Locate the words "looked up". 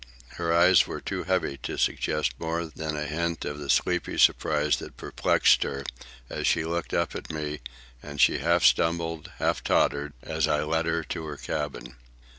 6.65-7.13